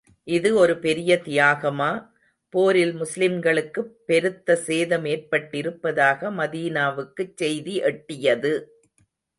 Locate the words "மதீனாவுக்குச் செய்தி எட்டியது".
6.37-8.53